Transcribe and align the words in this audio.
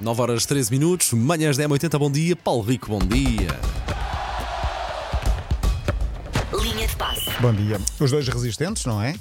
9 0.00 0.22
horas 0.22 0.46
13 0.46 0.70
minutos, 0.70 1.12
manhãs 1.12 1.56
10 1.56 1.70
80 1.70 1.98
bom 1.98 2.10
dia. 2.10 2.36
Paulo 2.36 2.62
Rico, 2.62 2.86
bom 2.88 3.00
dia. 3.00 3.48
Linha 6.62 6.86
de 6.86 6.96
passe. 6.96 7.28
Bom 7.40 7.52
dia. 7.52 7.80
Os 7.98 8.10
dois 8.10 8.28
resistentes, 8.28 8.84
não 8.84 9.02
é? 9.02 9.14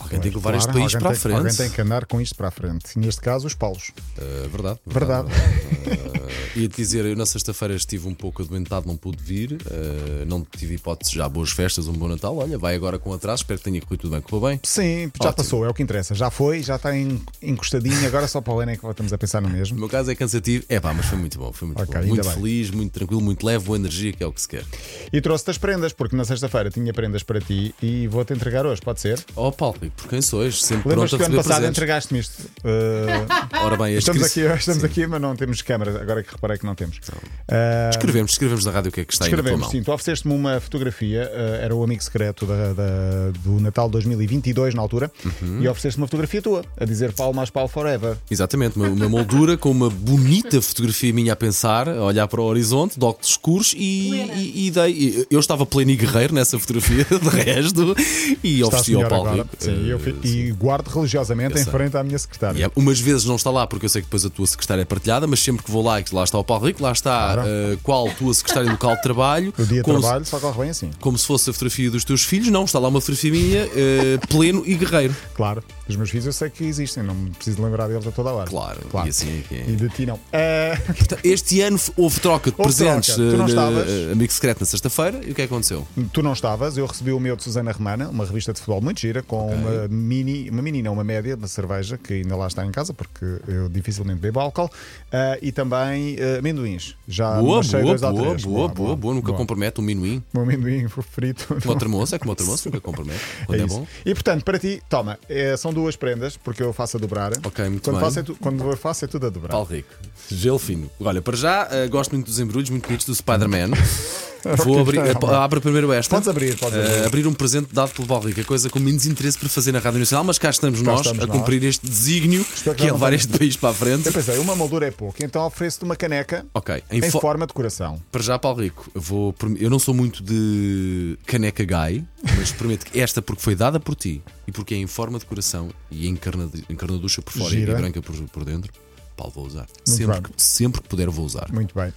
Alguém 0.00 0.20
tem 0.20 0.30
que 0.30 0.36
levar 0.36 0.50
Claro, 0.52 0.56
este 0.58 0.72
país 0.72 0.92
para 0.94 1.10
a 1.10 1.14
frente. 1.14 1.36
Alguém 1.36 1.54
tem 1.54 1.70
que 1.70 1.80
andar 1.80 2.06
com 2.06 2.20
isto 2.20 2.34
para 2.36 2.48
a 2.48 2.50
frente. 2.50 2.98
Neste 2.98 3.20
caso, 3.20 3.46
os 3.46 3.54
Paulos. 3.54 3.90
Uh, 4.18 4.48
verdade. 4.48 4.78
Verdade. 4.86 5.28
Uh, 5.28 6.58
Ia-te 6.60 6.76
dizer, 6.76 7.04
eu 7.06 7.16
na 7.16 7.24
sexta-feira 7.26 7.74
estive 7.74 8.06
um 8.08 8.14
pouco 8.14 8.42
adoentado, 8.42 8.86
não 8.86 8.96
pude 8.96 9.22
vir. 9.22 9.52
uh, 9.54 10.26
não 10.26 10.44
tive 10.44 10.74
hipótese 10.74 11.14
já. 11.14 11.28
Boas 11.28 11.50
festas, 11.50 11.86
um 11.88 11.92
bom 11.92 12.08
Natal. 12.08 12.36
Olha, 12.36 12.58
vai 12.58 12.74
agora 12.74 12.98
com 12.98 13.12
atraso. 13.12 13.42
Espero 13.42 13.58
que 13.58 13.64
tenha 13.64 13.80
corrido 13.80 14.00
tudo 14.02 14.12
bem. 14.12 14.20
Correu 14.20 14.48
bem? 14.48 14.60
Sim, 14.62 15.10
já 15.20 15.28
Ótimo. 15.30 15.32
passou, 15.44 15.64
é 15.64 15.68
o 15.68 15.74
que 15.74 15.82
interessa. 15.82 16.14
Já 16.14 16.30
foi, 16.30 16.62
já 16.62 16.76
está 16.76 16.96
en- 16.96 17.20
encostadinho. 17.42 18.06
Agora 18.06 18.28
só 18.28 18.40
para 18.40 18.52
o 18.52 18.60
ano 18.60 18.72
é 18.72 18.76
que 18.76 18.86
estamos 18.86 19.12
a 19.12 19.18
pensar 19.18 19.40
no 19.40 19.48
No 19.48 19.54
mesmo. 19.54 19.78
meu 19.78 19.88
caso 19.88 20.10
é 20.10 20.14
cansativo. 20.14 20.64
É 20.68 20.78
pá, 20.78 20.92
mas 20.92 21.06
foi 21.06 21.18
muito 21.18 21.38
bom. 21.38 21.52
Foi 21.52 21.68
muito 21.68 21.82
Ok, 21.82 22.00
bom. 22.00 22.06
Muito 22.08 22.22
bem. 22.24 22.34
feliz, 22.34 22.70
muito 22.70 22.92
tranquilo, 22.92 23.20
muito 23.22 23.44
leve, 23.46 23.64
boa 23.64 23.78
energia, 23.78 24.12
que 24.12 24.22
é 24.22 24.26
o 24.26 24.32
que 24.32 24.40
se 24.40 24.48
quer. 24.48 24.64
E 25.12 25.20
trouxe-te 25.20 25.50
as 25.50 25.58
prendas, 25.58 25.92
porque 25.92 26.14
na 26.16 26.24
sexta-feira 26.24 26.70
tinha 26.70 26.92
prendas 26.92 27.22
para 27.22 27.40
ti 27.40 27.74
e 27.82 28.06
vou-te 28.08 28.32
entregar 28.32 28.66
hoje, 28.66 28.80
pode 28.82 29.00
ser? 29.00 29.24
Oh, 29.34 29.50
Paulo, 29.52 29.71
Rico, 29.80 29.94
por 29.96 30.08
quem 30.08 30.20
sois? 30.22 30.62
Sempre 30.62 30.88
Lembras 30.90 31.10
pronto 31.10 31.20
que 31.20 31.22
a 31.24 31.26
ano 31.26 31.36
receber 31.36 31.36
passado 31.36 31.56
presentes. 31.60 31.78
entregaste-me 31.78 32.20
isto? 32.20 32.42
Uh, 32.64 33.64
Ora 33.64 33.76
bem, 33.76 33.94
este 33.96 34.10
estamos 34.10 34.22
aqui, 34.30 34.40
estamos 34.58 34.80
Sim. 34.80 34.86
aqui, 34.86 35.06
mas 35.06 35.20
não 35.20 35.36
temos 35.36 35.62
câmara. 35.62 36.00
Agora 36.00 36.22
que 36.22 36.30
reparei 36.32 36.58
que 36.58 36.64
não 36.66 36.74
temos. 36.74 36.96
Uh, 36.98 37.90
Escrevemos, 37.90 38.32
escrevemos 38.32 38.64
na 38.64 38.70
rádio 38.70 38.90
o 38.90 38.92
que 38.92 39.00
é 39.00 39.04
que 39.04 39.12
está 39.12 39.24
aí 39.26 39.30
na 39.30 39.36
tua 39.36 39.40
Escrevemos, 39.42 39.60
mão. 39.62 39.70
sim. 39.70 39.82
Tu 39.82 39.92
ofereceste-me 39.92 40.34
uma 40.34 40.60
fotografia, 40.60 41.30
eh, 41.32 41.60
era 41.64 41.74
o 41.74 41.82
amigo 41.82 42.02
secreto 42.02 42.46
da- 42.46 42.72
da- 42.72 43.30
do 43.42 43.60
Natal 43.60 43.88
2022, 43.88 44.74
na 44.74 44.82
altura, 44.82 45.10
Uhum. 45.24 45.60
e 45.62 45.68
ofereceste-me 45.68 46.02
uma 46.02 46.06
fotografia 46.08 46.40
tua, 46.42 46.64
a 46.78 46.84
dizer 46.84 47.12
Paulo 47.12 47.34
mais 47.34 47.50
Paulo 47.50 47.68
Forever. 47.68 48.16
Exatamente, 48.30 48.76
uma, 48.76 48.88
uma 48.88 49.08
moldura 49.08 49.56
com 49.56 49.70
uma 49.70 49.88
bonita 49.90 50.60
fotografia 50.60 51.12
minha 51.12 51.32
a 51.32 51.36
pensar, 51.36 51.88
a 51.88 52.02
olhar 52.04 52.26
para 52.28 52.40
o 52.40 52.44
horizonte, 52.44 52.98
de 52.98 53.04
óculos 53.04 53.30
escuros 53.30 53.74
e, 53.76 54.12
e, 54.36 54.66
e 54.66 54.70
dei. 54.70 55.26
Eu 55.30 55.40
estava 55.40 55.64
pleno 55.66 55.90
e 55.90 55.96
guerreiro 55.96 56.34
nessa 56.34 56.58
fotografia, 56.58 57.04
de 57.10 57.28
resto, 57.28 57.94
e 58.42 58.62
ofereci 58.62 58.94
ao 58.94 59.08
Paulo. 59.08 59.46
Sim, 59.64 59.86
eu 59.88 59.98
Eh, 59.98 60.02
sim. 60.04 60.16
e 60.22 60.52
guardo 60.52 60.88
religiosamente 60.88 61.56
Eu 61.56 61.62
em 61.62 61.64
frente 61.64 61.96
à 61.96 62.02
minha 62.02 62.18
secretária. 62.18 62.66
É, 62.66 62.70
umas 62.76 62.98
vezes 63.00 63.24
não 63.24 63.36
está 63.36 63.50
lá, 63.50 63.66
porque 63.66 63.86
eu 63.86 63.90
sei 63.90 64.02
que 64.02 64.06
depois 64.06 64.24
a 64.24 64.30
tua 64.30 64.46
secretária 64.46 64.82
é 64.82 64.84
partilhada, 64.84 65.26
mas 65.26 65.40
sempre 65.40 65.64
que 65.64 65.70
vou 65.70 65.82
lá 65.82 66.00
e 66.00 66.02
que 66.04 66.14
lá 66.14 66.24
está 66.24 66.38
o 66.38 66.44
Paulo 66.44 66.66
Rico, 66.66 66.82
lá 66.82 66.92
está 66.92 67.34
Claro. 67.34 67.42
eh, 67.46 67.78
qual 67.82 68.08
tua 68.14 68.34
secretária 68.34 68.70
local 68.70 68.96
de 68.96 69.02
trabalho, 69.02 69.54
O 69.58 69.64
dia 69.64 69.78
de 69.78 69.82
como, 69.82 69.98
se- 69.98 70.02
trabalho 70.02 70.24
só 70.24 70.38
corre 70.40 70.60
bem 70.60 70.70
assim. 70.70 70.90
como 71.00 71.16
se 71.18 71.26
fosse 71.26 71.50
a 71.50 71.52
fotografia 71.52 71.90
dos 71.90 72.04
teus 72.04 72.24
filhos. 72.24 72.48
Não, 72.48 72.64
está 72.64 72.78
lá 72.78 72.88
uma 72.88 73.00
fotografia 73.00 73.30
minha, 73.30 73.68
eh, 73.74 74.18
pleno 74.28 74.62
e 74.66 74.74
guerreiro. 74.74 75.14
Claro, 75.34 75.62
dos 75.86 75.96
meus 75.96 76.10
filhos 76.10 76.26
eu 76.26 76.32
sei 76.32 76.50
que 76.50 76.64
existem, 76.64 77.02
não 77.02 77.14
me 77.14 77.30
preciso 77.30 77.62
lembrar 77.62 77.88
deles 77.88 78.06
a 78.06 78.10
toda 78.12 78.30
a 78.30 78.32
hora. 78.34 78.50
Claro, 78.50 78.80
Claro. 78.90 79.06
e 79.06 79.10
assim 79.10 79.42
é 79.50 79.54
é. 79.54 79.64
E 79.70 79.76
de 79.76 79.88
ti 79.88 80.06
não. 80.06 80.18
Eh, 80.32 80.78
Este 81.24 81.60
ano 81.60 81.78
houve 81.96 82.20
troca 82.20 82.50
de 82.50 82.56
Houve 82.58 82.74
presentes, 82.74 83.14
troca. 83.14 83.30
Tu 83.30 83.36
não 83.36 83.46
estavas? 83.46 83.88
amigo 84.12 84.32
secreto 84.32 84.60
na 84.60 84.66
sexta-feira, 84.66 85.18
e 85.26 85.30
o 85.30 85.34
que 85.34 85.42
é 85.42 85.46
que 85.46 85.52
aconteceu? 85.52 85.86
tu 86.12 86.22
não 86.22 86.32
estavas, 86.32 86.76
eu 86.76 86.86
recebi 86.86 87.12
o 87.12 87.20
meu 87.20 87.36
de 87.36 87.42
Susana 87.42 87.70
Romana, 87.72 88.08
uma 88.08 88.24
revista 88.24 88.52
de 88.52 88.58
futebol 88.60 88.80
muito 88.80 89.00
gira, 89.00 89.22
com 89.22 89.51
Uma 89.54 89.88
mini, 89.88 90.48
uma 90.50 90.62
mini, 90.62 90.82
não, 90.82 90.92
uma 90.92 91.04
média, 91.04 91.36
uma 91.36 91.48
cerveja, 91.48 91.98
que 91.98 92.14
ainda 92.14 92.36
lá 92.36 92.46
está 92.46 92.64
em 92.64 92.70
casa, 92.70 92.92
porque 92.94 93.24
eu 93.48 93.68
dificilmente 93.68 94.20
bebo 94.20 94.40
álcool, 94.40 94.70
eh, 95.10 95.38
e 95.42 95.52
também 95.52 96.16
eh, 96.18 96.38
amendoins. 96.38 96.94
Já 97.06 97.40
Boa, 97.40 97.62
boa, 97.62 97.82
dois 97.82 98.00
boa, 98.00 98.14
três. 98.14 98.44
boa, 98.44 98.68
boa, 98.68 98.96
boa, 98.96 99.14
nunca 99.14 99.32
compromete 99.32 99.80
um 99.80 99.84
minuim. 99.84 100.22
Um 100.34 100.40
amendoim 100.40 100.88
frito. 100.88 101.46
Como 101.62 101.74
o 101.74 101.78
termoço, 101.78 102.14
é 102.14 102.18
como 102.18 102.32
o 102.32 102.36
termoço, 102.36 102.68
nunca 102.68 102.80
compromete. 102.80 103.20
Quando 103.46 103.60
é, 103.60 103.62
É 103.62 103.66
bom. 103.66 103.86
E 104.04 104.14
portanto, 104.14 104.44
para 104.44 104.58
ti, 104.58 104.82
toma, 104.88 105.18
eh, 105.28 105.56
são 105.56 105.72
duas 105.72 105.96
prendas, 105.96 106.36
porque 106.36 106.62
eu 106.62 106.72
faço 106.72 106.96
a 106.96 107.00
dobrar. 107.00 107.32
Ok, 107.44 107.68
muito 107.68 107.82
quando 107.84 107.96
bem. 107.96 108.04
Faço 108.04 108.18
é 108.20 108.22
tu- 108.22 108.36
quando 108.40 108.62
eu 108.70 108.76
faço 108.76 109.04
é 109.04 109.08
tudo 109.08 109.26
a 109.26 109.30
dobrar. 109.30 109.50
Paulo 109.50 109.66
Rico, 109.68 109.88
gelo 110.30 110.58
fino. 110.58 110.90
Olha, 111.00 111.20
para 111.22 111.36
já, 111.36 111.68
eh, 111.70 111.88
gosto 111.88 112.12
muito 112.12 112.26
dos 112.26 112.38
embrulhos, 112.38 112.70
muito 112.70 112.86
bonitos 112.86 113.06
do 113.06 113.14
Spider-Man. 113.14 113.70
Vou 114.64 114.80
abrir, 114.80 115.00
bom. 115.18 115.30
abre 115.34 115.60
primeiro 115.60 115.92
esta. 115.92 116.14
Podes 116.14 116.28
abrir, 116.28 116.56
podes 116.58 116.78
Eh, 116.78 116.82
abrir. 116.96 117.06
abrir 117.06 117.26
um 117.26 117.32
presente 117.32 117.72
dado 117.72 117.92
pelo 117.92 118.06
Paulo 118.08 118.26
Rico, 118.26 118.40
é 118.40 118.44
coisa 118.44 118.68
com 118.68 118.78
menos 118.78 119.06
interesse 119.06 119.38
para 119.38 119.48
fazer 119.48 119.72
na 119.72 119.78
Rádio 119.78 120.00
Nacional, 120.00 120.24
mas 120.24 120.38
cá 120.38 120.50
estamos 120.50 120.82
nós 120.82 121.00
estamos 121.00 121.22
a 121.22 121.26
nós. 121.26 121.36
cumprir 121.36 121.62
este 121.64 121.86
desígnio 121.86 122.44
Espero 122.54 122.76
que 122.76 122.86
é 122.86 122.92
levar 122.92 123.12
este 123.12 123.28
país 123.38 123.56
para 123.56 123.70
a 123.70 123.74
frente. 123.74 124.06
Eu 124.06 124.12
pensei, 124.12 124.38
uma 124.38 124.56
moldura 124.56 124.86
é 124.86 124.90
pouco, 124.90 125.22
então 125.22 125.46
ofereço-te 125.46 125.84
uma 125.84 125.94
caneca 125.96 126.44
Ok, 126.54 126.82
em 126.90 126.98
em 126.98 127.10
fo- 127.10 127.20
forma 127.20 127.46
de 127.46 127.52
coração. 127.52 128.00
Para 128.10 128.22
já, 128.22 128.38
Paulo 128.38 128.60
Rico, 128.62 128.90
eu 128.94 129.00
vou, 129.00 129.34
eu 129.58 129.70
não 129.70 129.78
sou 129.78 129.94
muito 129.94 130.22
de 130.22 131.16
caneca 131.26 131.64
guy, 131.64 132.04
mas 132.36 132.50
prometo 132.52 132.86
que 132.86 133.00
esta, 133.00 133.22
porque 133.22 133.42
foi 133.42 133.54
dada 133.54 133.78
por 133.78 133.94
ti 133.94 134.22
e 134.46 134.52
porque 134.52 134.74
é 134.74 134.78
em 134.78 134.86
forma 134.86 135.18
de 135.18 135.24
coração 135.24 135.70
e 135.90 136.08
encarna, 136.08 136.50
encarnaducha 136.68 137.22
por 137.22 137.32
fora 137.32 137.50
Gira. 137.50 137.72
e 137.72 137.74
branca 137.76 138.02
por, 138.02 138.14
por 138.28 138.44
dentro, 138.44 138.72
Paulo, 139.16 139.32
vou 139.34 139.46
usar. 139.46 139.66
Muito 139.86 139.90
Sempre 139.90 140.12
bem. 140.14 140.22
que, 140.22 140.30
sempre 140.42 140.80
que 140.82 140.88
puder, 140.88 141.08
vou 141.10 141.24
usar. 141.24 141.46
Muito 141.52 141.74
bem. 141.74 141.92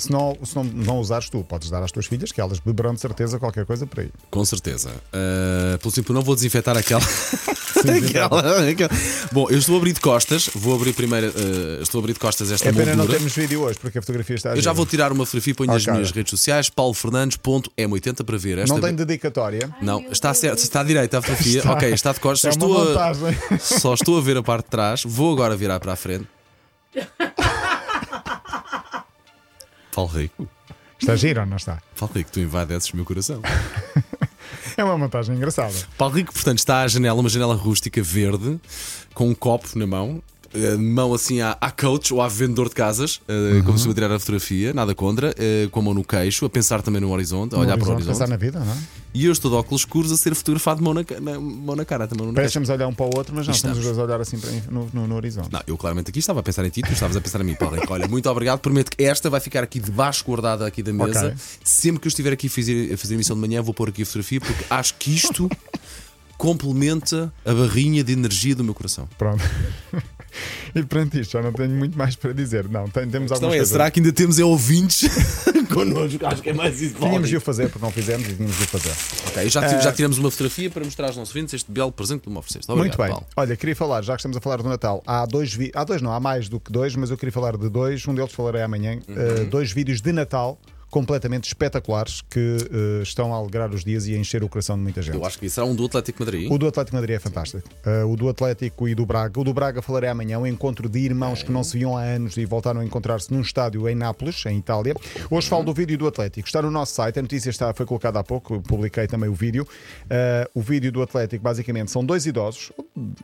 Se 0.00 0.10
não, 0.10 0.36
se 0.42 0.56
não, 0.56 0.64
não 0.64 0.98
usares 0.98 1.28
tu, 1.30 1.44
podes 1.44 1.70
dar 1.70 1.82
às 1.82 1.92
tuas 1.92 2.06
filhas, 2.06 2.32
que 2.32 2.40
elas 2.40 2.58
beberão 2.58 2.94
de 2.94 3.00
certeza 3.00 3.38
qualquer 3.38 3.64
coisa 3.66 3.86
por 3.86 4.00
aí. 4.00 4.10
Com 4.30 4.44
certeza. 4.44 4.90
Uh, 5.12 5.78
pelo 5.78 5.92
simples, 5.92 6.14
não 6.14 6.22
vou 6.22 6.34
desinfetar 6.34 6.76
aquela. 6.76 7.00
aquela, 7.80 8.68
aquela. 8.70 8.90
Bom, 9.32 9.46
eu 9.50 9.58
estou 9.58 9.74
a 9.74 9.78
abrir 9.78 9.92
de 9.92 10.00
costas. 10.00 10.48
Vou 10.54 10.74
abrir 10.74 10.92
primeiro. 10.92 11.28
uh, 11.28 11.82
estou 11.82 11.98
a 11.98 12.02
abrir 12.02 12.14
de 12.14 12.18
costas 12.18 12.50
esta 12.50 12.68
É 12.68 12.72
pena 12.72 12.86
não 12.92 12.96
moldura. 12.98 13.18
termos 13.18 13.34
vídeo 13.34 13.60
hoje, 13.62 13.78
porque 13.78 13.98
a 13.98 14.02
fotografia 14.02 14.36
está 14.36 14.52
a 14.52 14.56
Eu 14.56 14.62
já 14.62 14.72
vou 14.72 14.86
tirar 14.86 15.12
uma 15.12 15.24
fotografia 15.24 15.52
e 15.52 15.54
ponho 15.54 15.72
nas 15.72 15.82
Ok. 15.82 15.92
minhas 15.92 16.10
redes 16.10 16.30
sociais. 16.30 16.68
paulofernandes.m80 16.70 18.24
para 18.24 18.36
ver. 18.38 18.58
Esta 18.58 18.74
Não 18.74 18.80
tem 18.80 18.94
dedicatória. 18.94 19.70
Não, 19.80 20.00
está 20.10 20.32
certo, 20.34 20.58
está 20.58 20.80
à 20.80 20.84
direita 20.84 21.18
a 21.18 21.22
fotografia. 21.22 21.58
Está. 21.58 21.72
Ok, 21.72 21.92
está 21.92 22.12
de 22.12 22.20
costas. 22.20 22.56
É 22.56 22.58
Só 22.58 22.66
estou, 22.66 22.98
a, 22.98 23.58
só 23.58 23.94
estou 23.94 24.18
a 24.18 24.20
ver 24.20 24.36
a 24.36 24.42
parte 24.42 24.64
de 24.64 24.70
trás. 24.70 25.02
Vou 25.04 25.32
agora 25.32 25.56
virar 25.56 25.78
para 25.80 25.92
a 25.92 25.96
frente. 25.96 26.26
Paulo 30.06 30.12
Rico, 30.12 30.48
Está 30.98 31.16
giro 31.16 31.40
ou 31.40 31.46
não 31.46 31.56
está? 31.56 31.78
Paulo 31.98 32.14
Rico, 32.14 32.30
tu 32.32 32.40
invades 32.40 32.88
o 32.90 32.96
meu 32.96 33.04
coração. 33.04 33.40
É 34.76 34.82
uma 34.84 34.96
montagem 34.96 35.36
engraçada. 35.36 35.74
Paulo 35.98 36.14
Rico, 36.14 36.32
portanto, 36.32 36.58
está 36.58 36.80
à 36.82 36.88
janela, 36.88 37.20
uma 37.20 37.28
janela 37.28 37.54
rústica 37.54 38.02
verde, 38.02 38.58
com 39.14 39.28
um 39.28 39.34
copo 39.34 39.68
na 39.78 39.86
mão. 39.86 40.22
eh, 40.54 40.76
Mão 40.76 41.12
assim 41.14 41.40
à, 41.40 41.56
à 41.60 41.70
coach 41.70 42.12
ou 42.14 42.20
à 42.20 42.28
vendedor 42.28 42.68
de 42.68 42.74
casas, 42.74 43.20
eh, 43.28 43.32
Uhum. 43.32 43.62
como 43.64 43.78
se 43.78 43.86
eu 43.86 43.94
tirar 43.94 44.10
a 44.10 44.18
fotografia, 44.18 44.72
nada 44.72 44.94
contra, 44.94 45.34
eh, 45.38 45.68
com 45.70 45.80
a 45.80 45.82
mão 45.82 45.94
no 45.94 46.02
queixo, 46.04 46.44
a 46.46 46.50
pensar 46.50 46.82
também 46.82 47.00
no 47.00 47.10
horizonte, 47.12 47.54
a 47.54 47.58
olhar 47.58 47.76
para 47.78 47.88
o 47.88 47.92
horizonte, 47.92 48.08
horizonte. 48.08 48.14
Pensar 48.18 48.28
na 48.28 48.36
vida, 48.36 48.58
não 48.60 48.72
é? 48.72 48.76
E 49.12 49.24
eu 49.26 49.32
estou 49.32 49.50
de 49.50 49.56
óculos 49.56 49.80
escuros 49.82 50.12
a 50.12 50.16
ser 50.16 50.34
fotografado, 50.36 50.80
mão 50.82 50.94
na, 50.94 51.02
na- 51.20 51.40
mão 51.40 51.74
na 51.74 51.84
cara, 51.84 52.06
também 52.06 52.24
mão 52.24 52.32
na 52.32 52.36
Parece 52.36 52.52
que 52.52 52.58
testa. 52.60 52.62
estamos 52.62 52.70
a 52.70 52.74
olhar 52.74 52.86
um 52.86 52.94
para 52.94 53.06
o 53.06 53.18
outro, 53.18 53.34
mas 53.34 53.46
não, 53.46 53.52
estamos 53.54 53.78
os 53.78 53.84
dois 53.84 53.98
a 53.98 54.02
olhar 54.04 54.20
assim 54.20 54.38
para- 54.38 54.50
no, 54.70 54.88
no- 54.92 55.06
no 55.08 55.14
horizonte. 55.16 55.48
Não, 55.50 55.60
eu 55.66 55.76
claramente 55.76 56.10
aqui 56.10 56.20
estava 56.20 56.38
a 56.38 56.42
pensar 56.44 56.64
em 56.64 56.70
ti, 56.70 56.80
tu 56.82 56.92
estavas 56.92 57.16
a 57.16 57.20
pensar 57.20 57.40
em 57.40 57.44
mim, 57.44 57.54
Paulo. 57.54 57.76
Olha, 57.88 58.06
muito 58.06 58.30
obrigado, 58.30 58.60
prometo 58.60 58.96
que 58.96 59.02
esta 59.02 59.28
vai 59.28 59.40
ficar 59.40 59.64
aqui 59.64 59.80
debaixo 59.80 60.24
guardada 60.24 60.64
aqui 60.66 60.80
da 60.82 60.92
mesa. 60.92 61.26
Ok. 61.28 61.34
Sempre 61.64 62.00
que 62.02 62.06
eu 62.06 62.10
estiver 62.10 62.32
aqui 62.32 62.46
a 62.46 62.50
fazer, 62.50 62.92
a 62.94 62.96
fazer 62.96 63.14
emissão 63.14 63.34
de 63.34 63.40
manhã, 63.40 63.60
vou 63.62 63.74
pôr 63.74 63.88
aqui 63.88 64.02
a 64.02 64.06
fotografia, 64.06 64.40
porque 64.40 64.64
acho 64.70 64.94
que 64.94 65.10
isto 65.14 65.50
complementa 66.38 67.32
a 67.44 67.52
barrinha 67.52 68.02
de 68.02 68.12
energia 68.12 68.54
do 68.54 68.64
meu 68.64 68.74
coração. 68.74 69.08
Pronto. 69.18 69.42
e 70.74 70.82
perante 70.84 71.20
isto, 71.20 71.32
já 71.32 71.42
não 71.42 71.52
tenho 71.52 71.70
muito 71.70 71.98
mais 71.98 72.16
para 72.16 72.32
dizer. 72.32 72.68
Não, 72.68 72.88
tem- 72.88 73.08
temos 73.08 73.32
algumas 73.32 73.54
é, 73.54 73.58
coisas. 73.58 73.72
será 73.72 73.90
que 73.90 74.00
ainda 74.00 74.12
temos 74.12 74.38
é, 74.38 74.44
ouvintes 74.44 75.10
connosco? 75.74 76.26
Acho 76.26 76.42
que 76.42 76.50
é 76.50 76.52
mais 76.52 76.80
isso. 76.80 76.94
Tínhamos 76.96 77.28
de 77.28 77.36
o 77.36 77.40
fazer 77.40 77.68
porque 77.70 77.84
não 77.84 77.92
fizemos 77.92 78.28
e 78.28 78.34
tínhamos 78.34 78.56
de 78.56 78.62
o 78.64 78.66
fazer. 78.66 78.92
Ok, 79.28 79.48
já, 79.50 79.68
ti- 79.68 79.82
já 79.84 79.92
tiramos 79.92 80.18
uma 80.18 80.30
fotografia 80.30 80.68
para 80.70 80.84
mostrar 80.84 81.06
aos 81.08 81.16
nossos 81.16 81.34
ouvintes 81.34 81.54
este 81.54 81.70
belo 81.70 81.92
presente 81.92 82.20
que 82.22 82.30
me 82.30 82.36
ofereceste. 82.38 82.70
Obrigado, 82.70 82.96
Muito 82.98 82.98
bem. 83.02 83.10
Paulo. 83.10 83.26
Olha, 83.36 83.56
queria 83.56 83.76
falar, 83.76 84.02
já 84.02 84.14
que 84.14 84.20
estamos 84.20 84.36
a 84.36 84.40
falar 84.40 84.58
do 84.62 84.68
Natal, 84.68 85.02
há 85.06 85.24
dois 85.26 85.52
vi- 85.54 85.70
há 85.74 85.84
dois, 85.84 86.02
não, 86.02 86.12
há 86.12 86.20
mais 86.20 86.48
do 86.48 86.58
que 86.60 86.70
dois, 86.72 86.94
mas 86.96 87.10
eu 87.10 87.16
queria 87.16 87.32
falar 87.32 87.56
de 87.56 87.68
dois. 87.68 88.06
Um 88.06 88.14
deles 88.14 88.32
falarei 88.32 88.62
amanhã. 88.62 88.98
Uhum. 89.08 89.14
eh, 89.16 89.44
dois 89.44 89.72
vídeos 89.72 90.00
de 90.00 90.12
Natal 90.12 90.58
completamente 90.90 91.44
espetaculares 91.44 92.20
que 92.28 92.56
eh, 92.70 93.02
estão 93.02 93.32
a 93.32 93.36
alegrar 93.36 93.70
os 93.70 93.84
dias 93.84 94.06
e 94.06 94.14
a 94.14 94.18
encher 94.18 94.42
o 94.42 94.48
coração 94.48 94.76
de 94.76 94.82
muita 94.82 95.00
gente. 95.00 95.16
Eu 95.16 95.24
acho 95.24 95.38
que 95.38 95.48
será 95.48 95.66
um 95.66 95.74
do 95.74 95.86
Atlético 95.86 96.24
Madrid. 96.24 96.50
O 96.50 96.58
do 96.58 96.66
Atlético 96.66 96.96
Madrid 96.96 97.16
é 97.16 97.18
fantástico. 97.18 97.68
Uh, 97.86 98.06
o 98.06 98.16
do 98.16 98.28
Atlético 98.28 98.88
e 98.88 98.94
do 98.94 99.06
Braga. 99.06 99.40
O 99.40 99.44
do 99.44 99.54
Braga 99.54 99.80
falarei 99.80 100.10
amanhã. 100.10 100.38
O 100.38 100.46
encontro 100.46 100.88
de 100.88 100.98
irmãos 100.98 101.42
que 101.42 101.52
não 101.52 101.62
se 101.62 101.78
viam 101.78 101.96
há 101.96 102.02
anos 102.02 102.36
e 102.36 102.44
voltaram 102.44 102.80
a 102.80 102.84
encontrar-se 102.84 103.32
num 103.32 103.40
estádio 103.40 103.88
em 103.88 103.94
Nápoles, 103.94 104.44
em 104.46 104.58
Itália. 104.58 104.94
Hoje 105.30 105.48
falo 105.48 105.64
do 105.64 105.72
vídeo 105.72 105.96
do 105.96 106.06
Atlético. 106.06 106.48
Está 106.48 106.60
no 106.60 106.70
nosso 106.70 106.94
site. 106.94 107.18
A 107.18 107.22
notícia 107.22 107.50
está, 107.50 107.72
foi 107.72 107.86
colocada 107.86 108.18
há 108.18 108.24
pouco. 108.24 108.60
Publiquei 108.62 109.06
também 109.06 109.28
o 109.28 109.34
vídeo. 109.34 109.66
Uh, 110.04 110.58
o 110.58 110.60
vídeo 110.60 110.90
do 110.90 111.02
Atlético, 111.02 111.42
basicamente, 111.42 111.90
são 111.90 112.04
dois 112.04 112.26
idosos. 112.26 112.72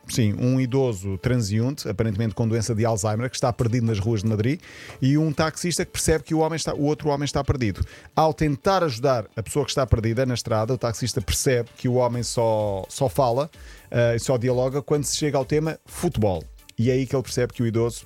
Sim, 0.07 0.33
um 0.39 0.59
idoso 0.59 1.17
transeunte, 1.17 1.87
aparentemente 1.87 2.33
com 2.35 2.47
doença 2.47 2.73
de 2.73 2.85
Alzheimer, 2.85 3.29
que 3.29 3.35
está 3.35 3.51
perdido 3.51 3.85
nas 3.85 3.99
ruas 3.99 4.21
de 4.21 4.29
Madrid, 4.29 4.59
e 5.01 5.17
um 5.17 5.31
taxista 5.31 5.85
que 5.85 5.91
percebe 5.91 6.23
que 6.23 6.35
o, 6.35 6.39
homem 6.39 6.55
está, 6.55 6.73
o 6.73 6.83
outro 6.83 7.09
homem 7.09 7.25
está 7.25 7.43
perdido. 7.43 7.85
Ao 8.15 8.33
tentar 8.33 8.83
ajudar 8.83 9.25
a 9.35 9.43
pessoa 9.43 9.65
que 9.65 9.71
está 9.71 9.85
perdida 9.85 10.25
na 10.25 10.33
estrada, 10.33 10.73
o 10.73 10.77
taxista 10.77 11.21
percebe 11.21 11.69
que 11.77 11.87
o 11.87 11.95
homem 11.95 12.23
só, 12.23 12.85
só 12.89 13.07
fala 13.07 13.49
eh, 13.91 14.15
e 14.15 14.19
só 14.19 14.37
dialoga 14.37 14.81
quando 14.81 15.03
se 15.03 15.15
chega 15.15 15.37
ao 15.37 15.45
tema 15.45 15.79
futebol. 15.85 16.43
E 16.77 16.89
é 16.89 16.93
aí 16.93 17.07
que 17.07 17.15
ele 17.15 17.23
percebe 17.23 17.53
que 17.53 17.63
o 17.63 17.67
idoso 17.67 18.05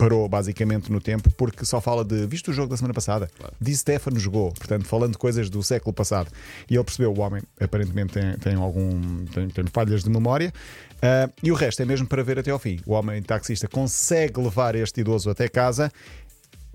parou 0.00 0.26
basicamente 0.26 0.90
no 0.90 0.98
tempo 0.98 1.30
porque 1.36 1.66
só 1.66 1.78
fala 1.78 2.02
de 2.02 2.26
visto 2.26 2.50
o 2.50 2.54
jogo 2.54 2.70
da 2.70 2.76
semana 2.78 2.94
passada, 2.94 3.28
Di 3.60 3.76
Stefano 3.76 4.18
jogou, 4.18 4.50
portanto, 4.52 4.86
falando 4.86 5.12
de 5.12 5.18
coisas 5.18 5.50
do 5.50 5.62
século 5.62 5.92
passado. 5.92 6.30
E 6.70 6.74
ele 6.74 6.84
percebeu: 6.84 7.12
o 7.12 7.20
homem 7.20 7.42
aparentemente 7.60 8.14
tem, 8.14 8.32
tem 8.38 8.54
algum 8.54 9.26
tem, 9.26 9.48
tem 9.48 9.64
falhas 9.70 10.02
de 10.02 10.08
memória. 10.08 10.50
Uh, 10.96 11.30
e 11.42 11.52
o 11.52 11.54
resto 11.54 11.82
é 11.82 11.84
mesmo 11.84 12.06
para 12.06 12.22
ver 12.22 12.38
até 12.38 12.50
ao 12.50 12.58
fim. 12.58 12.80
O 12.86 12.92
homem 12.92 13.22
taxista 13.22 13.68
consegue 13.68 14.40
levar 14.40 14.74
este 14.74 15.02
idoso 15.02 15.28
até 15.28 15.48
casa. 15.48 15.92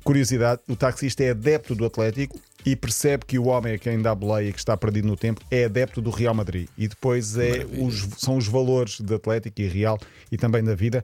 Curiosidade: 0.03 0.61
o 0.69 0.75
taxista 0.75 1.23
é 1.23 1.31
adepto 1.31 1.73
do 1.73 1.83
Atlético 1.83 2.39
e 2.63 2.75
percebe 2.75 3.25
que 3.25 3.39
o 3.39 3.47
homem 3.47 3.73
a 3.73 3.79
quem 3.79 3.99
dá 3.99 4.13
boleia 4.13 4.51
que 4.51 4.59
está 4.59 4.77
perdido 4.77 5.07
no 5.07 5.17
tempo 5.17 5.41
é 5.49 5.65
adepto 5.65 5.99
do 5.99 6.11
Real 6.11 6.35
Madrid. 6.35 6.67
E 6.77 6.87
depois 6.87 7.35
é 7.37 7.65
os, 7.79 8.07
são 8.19 8.37
os 8.37 8.47
valores 8.47 8.99
de 8.99 9.15
Atlético 9.15 9.61
e 9.61 9.67
Real 9.67 9.97
e 10.31 10.37
também 10.37 10.63
da 10.63 10.75
vida 10.75 11.03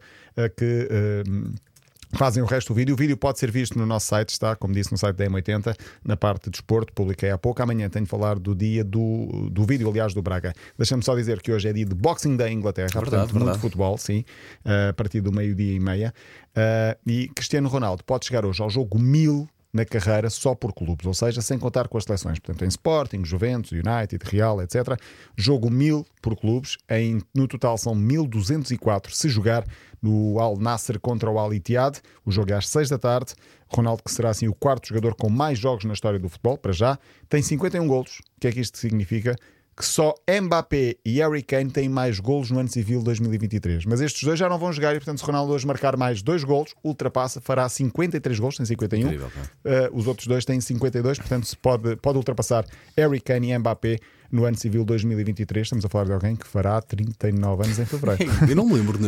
que. 0.56 0.88
Uh, 1.28 1.71
fazem 2.16 2.42
o 2.44 2.46
resto 2.46 2.74
do 2.74 2.76
vídeo. 2.76 2.94
O 2.94 2.98
vídeo 2.98 3.18
pode 3.18 3.40
ser 3.40 3.52
visto 3.52 3.78
no 3.78 3.86
nosso 3.86 4.08
site, 4.08 4.30
está, 4.30 4.56
como 4.56 4.74
disse, 4.74 4.92
no 4.92 4.98
site 4.98 5.16
da 5.16 5.26
M80, 5.26 5.76
na 6.04 6.18
parte 6.18 6.46
de 6.46 6.52
desporto, 6.52 6.94
publiquei 6.94 7.30
há 7.30 7.38
pouco. 7.38 7.62
Amanhã 7.62 7.90
tenho 7.90 8.06
de 8.06 8.10
falar 8.10 8.38
do 8.38 8.56
dia 8.56 8.84
do, 8.84 9.50
do 9.52 9.64
vídeo, 9.66 9.90
aliás, 9.90 10.14
do 10.14 10.22
Braga. 10.22 10.54
Deixa-me 10.78 11.04
só 11.04 11.16
dizer 11.16 11.42
que 11.42 11.52
hoje 11.52 11.70
é 11.70 11.74
dia 11.74 11.86
de 11.86 11.96
Boxing 11.96 12.38
em 12.42 12.54
Inglaterra, 12.54 12.88
Verdade, 12.88 13.10
portanto, 13.10 13.32
verdade. 13.32 13.44
muito 13.44 13.60
futebol, 13.60 13.98
sim, 13.98 14.24
eh, 14.66 14.90
a 14.90 14.94
partir 14.94 15.22
do 15.22 15.32
meio-dia 15.32 15.74
e 15.74 15.80
meia. 15.80 16.14
Eh, 16.56 16.98
e 17.06 17.28
Cristiano 17.36 17.70
Ronaldo 17.70 18.04
pode 18.04 18.26
chegar 18.26 18.46
hoje 18.46 18.62
ao 18.62 18.70
jogo 18.70 18.98
1000 19.00 19.48
na 19.74 19.86
carreira 19.86 20.30
só 20.30 20.54
por 20.54 20.74
clubes, 20.74 21.06
ou 21.06 21.14
seja, 21.14 21.42
sem 21.42 21.58
contar 21.58 21.88
com 21.88 21.98
as 21.98 22.04
seleções. 22.04 22.40
Portanto, 22.40 22.66
em 22.66 22.68
Sporting, 22.68 23.24
Juventus, 23.24 23.72
United, 23.72 24.20
Real, 24.24 24.62
etc. 24.62 25.00
Jogo 25.38 25.70
1000 25.70 26.06
por 26.22 26.36
clubes, 26.36 26.78
em, 26.90 27.22
no 27.34 27.48
total 27.48 27.78
são 27.78 27.96
1204 27.96 29.16
se 29.16 29.30
jogar 29.30 29.66
no 30.02 30.40
Al 30.40 30.58
Nasser 30.58 31.00
contra 31.00 31.30
o 31.30 31.40
Al 31.40 31.54
Ittihad. 31.54 32.00
O 32.26 32.32
jogo 32.32 32.52
é 32.52 32.56
às 32.56 32.68
6 32.68 32.90
da 32.90 32.98
tarde. 32.98 33.34
Ronaldo, 33.68 34.04
que 34.04 34.12
será 34.12 34.30
assim 34.30 34.48
o 34.48 34.54
quarto 34.54 34.90
jogador 34.90 35.16
com 35.16 35.30
mais 35.30 35.58
jogos 35.58 35.86
na 35.86 35.94
história 35.94 36.20
do 36.20 36.28
futebol, 36.28 36.58
para 36.58 36.74
já, 36.74 37.00
tem 37.30 37.42
51 37.42 37.88
golos. 37.88 38.20
O 38.20 38.40
que 38.42 38.48
é 38.48 38.52
que 38.52 38.60
isto 38.60 38.78
significa? 38.78 39.36
Que 39.76 39.86
só 39.86 40.14
Mbappé 40.42 40.98
e 41.06 41.20
Harry 41.20 41.42
Kane 41.42 41.72
têm 41.72 41.88
mais 41.90 42.20
golos 42.20 42.52
no 42.52 42.60
ano 42.60 42.70
civil 42.70 43.02
2023. 43.02 43.86
Mas 43.86 44.02
estes 44.02 44.24
dois 44.24 44.38
já 44.38 44.48
não 44.50 44.58
vão 44.60 44.72
jogar 44.72 44.96
e, 44.96 45.00
portanto, 45.00 45.20
se 45.20 45.26
Ronaldo 45.26 45.54
hoje 45.54 45.66
marcar 45.66 45.96
mais 45.98 46.22
dois 46.22 46.44
golos, 46.44 46.74
ultrapassa, 46.84 47.40
fará 47.42 47.68
53 47.68 48.40
golos, 48.40 48.58
tem 48.58 48.66
51. 48.66 49.02
Incrível. 49.08 49.28
Uh, 49.28 49.98
os 49.98 50.08
outros 50.08 50.28
dois 50.28 50.44
têm 50.46 50.60
52, 50.60 51.18
portanto, 51.20 51.46
se 51.48 51.56
pode, 51.56 51.96
pode 51.96 52.18
ultrapassar 52.18 52.66
Harry 52.98 53.22
Kane 53.22 53.52
e 53.52 53.58
Mbappé 53.58 53.98
no 54.32 54.46
ano 54.46 54.58
civil 54.58 54.84
2023. 54.86 55.66
Estamos 55.66 55.86
a 55.86 55.90
falar 55.90 56.06
de 56.06 56.14
alguém 56.14 56.36
que 56.36 56.46
fará 56.48 56.82
39 56.82 57.64
anos 57.64 57.80
em 57.80 57.86
fevereiro. 57.86 58.32
Eu 58.50 58.56
não 58.56 58.66
me 58.66 58.74
lembro. 58.76 59.00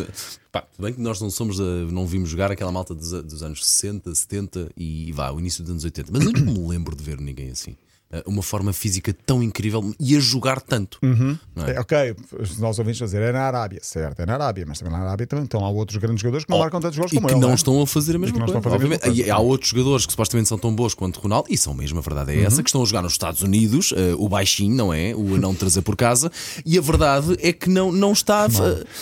Pá, 0.52 0.66
bem 0.80 0.94
que 0.94 1.02
nós 1.02 1.20
não 1.22 1.30
somos 1.30 1.58
da- 1.58 1.64
não 1.92 2.08
vimos 2.08 2.30
jogar 2.30 2.52
aquela 2.52 2.72
malta 2.72 2.94
dos, 2.96 3.12
dos 3.24 3.44
anos 3.44 3.66
60, 3.66 4.14
70 4.16 4.70
e 4.78 5.12
vá, 5.12 5.30
o 5.32 5.40
início 5.40 5.62
dos 5.64 5.72
anos 5.72 5.84
80. 5.84 6.10
Mas 6.12 6.26
eu 6.26 6.32
não 6.32 6.54
me 6.54 6.68
lembro 6.68 6.96
de 6.96 7.04
ver 7.04 7.20
ninguém 7.20 7.52
assim. 7.52 7.76
Eh, 8.14 8.24
Uma 8.28 8.44
forma 8.44 8.72
física 8.72 9.14
tão 9.26 9.42
incrível 9.42 9.94
e 10.00 10.16
a 10.16 10.20
jogar 10.20 10.62
tanto. 10.62 11.00
Não 11.02 11.66
é? 11.66 11.74
É, 11.76 11.80
ok, 11.80 12.16
os 12.40 12.58
nossos 12.60 12.78
ouvintes 12.80 13.00
vão 13.00 13.08
dizer 13.08 13.22
é 13.22 13.32
na 13.32 13.42
Arábia, 13.42 13.80
certo, 13.82 14.20
é 14.22 14.26
na 14.26 14.36
Arábia, 14.36 14.66
mas 14.68 14.78
também 14.80 14.94
na 14.94 15.00
Arábia 15.04 15.26
também 15.26 15.46
estão 15.46 15.66
há 15.66 15.70
outros 15.70 15.98
grandes 15.98 16.22
jogadores 16.22 16.46
que 16.46 16.52
não 16.52 16.60
marcam 16.60 16.80
tantos 16.80 16.98
gols 17.00 17.12
Oh, 17.12 17.16
como 17.16 17.28
que 17.28 17.34
ele. 17.34 17.42
não 17.42 17.52
é? 17.52 17.56
estão 17.56 17.82
a 17.82 17.88
fazer 17.88 18.12
a 18.12 18.14
que 18.14 18.20
mesma 18.20 18.38
não 18.40 18.46
coisa. 18.46 18.58
estão 18.60 18.60
a 18.60 18.64
fazer 18.64 18.76
a 18.76 18.80
mesma 18.90 18.96
obviamente. 18.96 19.18
coisa. 19.18 19.30
E 19.30 19.32
há 19.32 19.40
outros 19.40 19.70
jogadores 19.72 20.06
que 20.06 20.12
supostamente 20.14 20.48
são 20.50 20.58
tão 20.58 20.74
bons 20.76 20.94
quanto 20.94 21.20
Ronaldo, 21.20 21.48
e 21.50 21.58
são 21.58 21.74
mesmo, 21.74 21.98
a 22.00 22.02
verdade 22.02 22.32
é 22.34 22.44
essa, 22.44 22.58
Uhum. 22.58 22.64
que 22.64 22.70
estão 22.70 22.82
a 22.84 22.86
jogar 22.86 23.02
nos 23.02 23.14
Estados 23.14 23.42
Unidos, 23.42 23.94
eh, 23.98 24.14
o 24.18 24.30
baixinho, 24.30 24.76
não 24.76 24.94
é? 24.94 25.16
O 25.16 25.36
a 25.36 25.38
não 25.40 25.56
trazer 25.56 25.82
por 25.82 25.96
casa, 25.96 26.32
e 26.66 26.78
a 26.78 26.82
verdade 26.82 27.36
é 27.42 27.52
que 27.52 27.70
não, 27.70 27.92
não 27.92 28.12
está, 28.14 28.46
a, 28.46 28.48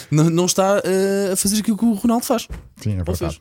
não, 0.10 0.30
não 0.30 0.46
está 0.46 0.82
eh, 0.86 1.32
a 1.34 1.36
fazer 1.36 1.60
aquilo 1.60 1.78
que 1.78 1.86
o 1.86 1.94
Ronaldo 1.94 2.26
faz. 2.26 2.48
Sim, 2.84 2.92
é 2.94 3.04
verdade. 3.04 3.18
seja- 3.18 3.40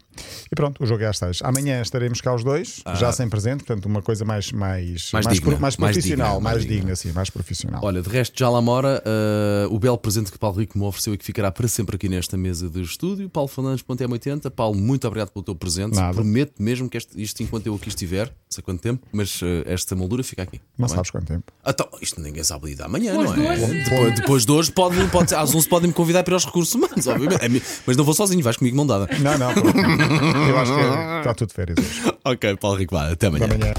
E 0.51 0.55
pronto, 0.55 0.83
o 0.83 0.87
jogo 0.87 1.03
é 1.03 1.07
às 1.07 1.19
seis. 1.19 1.39
Amanhã 1.43 1.81
estaremos 1.81 2.21
cá 2.21 2.35
os 2.35 2.43
dois, 2.45 2.83
já 2.99 3.11
sem 3.13 3.29
presente, 3.29 3.65
portanto, 3.65 3.87
uma 3.87 4.03
coisa 4.03 4.25
mais, 4.25 4.51
mais, 4.53 5.11
Ah. 5.13 5.17
Mais 5.17 5.27
digna, 5.29 5.51
pro- 5.53 5.61
mais 5.61 5.77
mais 5.77 5.93
profissional, 5.97 6.29
digna, 6.35 6.41
mais, 6.41 6.55
mais 6.57 6.63
digna, 6.67 6.77
digna. 6.81 6.97
sim, 6.97 7.13
mais 7.13 7.31
profissional. 7.31 7.81
Olha, 7.85 8.03
de 8.03 8.09
resto, 8.09 8.39
já 8.39 8.49
lá 8.51 8.61
mora 8.61 9.03
eh, 9.05 9.67
o 9.71 9.79
belo 9.79 9.99
presente 9.99 10.31
que 10.33 10.39
Paulo 10.39 10.59
Rico 10.59 10.79
me 10.79 10.85
ofereceu 10.85 11.15
e 11.15 11.19
que 11.19 11.25
ficará 11.25 11.51
para 11.51 11.67
sempre 11.69 11.97
aqui 11.97 12.09
nesta 12.09 12.37
mesa 12.37 12.69
de 12.69 12.81
estúdio. 12.83 13.29
Paulo 13.29 13.49
Fernandes.m80. 13.49 14.51
Paulo, 14.51 14.77
muito 14.79 15.07
obrigado 15.07 15.31
pelo 15.31 15.43
teu 15.45 15.55
presente. 15.55 15.95
Nada. 15.97 16.15
Prometo 16.15 16.63
mesmo 16.63 16.89
que 16.89 16.97
este- 16.97 17.21
isto, 17.21 17.43
enquanto 17.43 17.67
eu 17.67 17.75
aqui 17.75 17.89
estiver, 17.89 18.27
não 18.29 18.33
sei 18.51 18.63
quanto 18.63 18.81
tempo, 18.81 19.07
mas 19.13 19.41
eh, 19.43 19.63
esta 19.67 19.95
moldura 19.97 20.23
fica 20.23 20.43
aqui. 20.43 20.61
não 20.79 20.87
Tá 20.87 20.95
bem? 20.95 20.97
sabes 20.97 21.11
quanto 21.11 21.27
tempo. 21.27 21.53
Então, 21.67 21.89
isto 22.01 22.21
ninguém 22.21 22.43
sabe 22.45 22.67
lidar 22.67 22.87
amanhã, 22.87 23.13
Depois 23.17 23.37
não 23.37 23.45
é? 23.45 23.53
hoje. 23.53 23.85
Depois, 23.85 24.15
depois 24.15 24.47
de 24.47 24.53
hoje, 24.53 24.73
pode, 24.73 25.09
pode, 25.09 25.35
às 25.35 25.55
11 25.55 25.69
podem 25.69 25.89
me 25.89 25.95
convidar 25.95 26.23
para 26.23 26.33
ir 26.33 26.35
aos 26.35 26.45
recursos 26.45 26.75
humanos, 26.75 27.07
obviamente. 27.09 27.45
É 27.45 27.49
Mas 27.87 27.97
não 27.97 28.05
vou 28.05 28.15
sozinho, 28.15 28.43
vais 28.43 28.57
comigo 28.57 28.77
mão 28.77 28.87
dada. 28.87 29.09
Não, 29.21 29.30
não, 29.39 29.53
pronto. 29.53 29.77
eu 29.79 30.59
acho 30.59 30.75
que 30.75 31.19
está 31.19 31.35
tudo 31.35 31.53
férias 31.53 31.79
hoje. 31.79 32.15
Ok, 32.25 32.57
Paulo 32.57 32.77
Rico, 32.77 32.95
vá, 32.95 33.11
até 33.11 33.27
amanhã. 33.29 33.47
Amanhã. 33.47 33.73